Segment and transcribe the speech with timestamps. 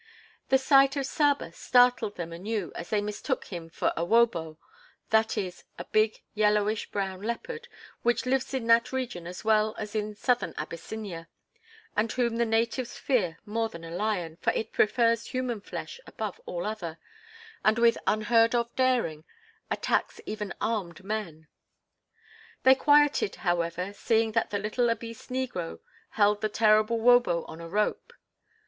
[0.49, 4.57] The sight of Saba startled them anew as they mistook him for a "wobo,"
[5.11, 7.67] that is, a big, yellowish brown leopard,
[8.01, 11.29] which lives in that region as well as in Southern Abyssinia,
[11.95, 16.41] and whom the natives fear more than a lion, for it prefers human flesh above
[16.47, 16.97] all other,
[17.63, 19.23] and with unheard of daring
[19.69, 21.47] attacks even armed men.
[22.63, 25.79] They quieted, however, seeing that the little obese negro
[26.09, 28.13] held the terrible "wobo" on a rope.